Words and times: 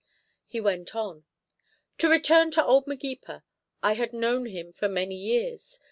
He 0.47 0.59
went 0.59 0.95
on: 0.95 1.25
To 1.99 2.09
return 2.09 2.49
to 2.57 2.65
old 2.65 2.87
Magepa. 2.87 3.43
I 3.83 3.93
had 3.93 4.13
known 4.13 4.47
him 4.47 4.73
for 4.73 4.89
many 4.89 5.13
years. 5.15 5.79